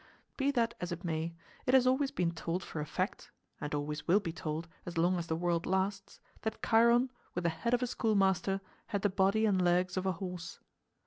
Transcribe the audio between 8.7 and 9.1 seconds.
had the